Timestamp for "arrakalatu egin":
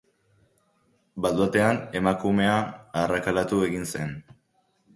3.05-3.89